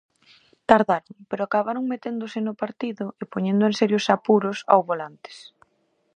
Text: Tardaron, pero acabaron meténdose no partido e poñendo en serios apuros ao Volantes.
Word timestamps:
Tardaron, 0.69 1.17
pero 1.29 1.41
acabaron 1.43 1.89
meténdose 1.91 2.39
no 2.43 2.53
partido 2.63 3.05
e 3.21 3.23
poñendo 3.31 3.63
en 3.69 3.73
serios 3.81 4.05
apuros 4.15 4.57
ao 4.71 4.81
Volantes. 4.89 5.37